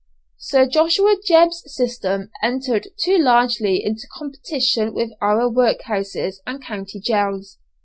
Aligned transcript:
Sir 0.39 0.65
Joshua 0.67 1.15
Jebb's 1.23 1.61
system 1.71 2.31
entered 2.41 2.87
too 2.97 3.19
largely 3.19 3.85
into 3.85 4.07
competition 4.11 4.95
with 4.95 5.11
our 5.21 5.47
workhouses 5.47 6.41
and 6.47 6.59
county 6.59 6.99
jails. 6.99 7.59